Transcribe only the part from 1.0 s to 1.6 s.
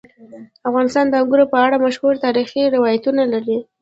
د انګورو په